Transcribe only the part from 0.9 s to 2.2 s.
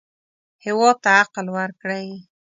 ته عقل ورکړئ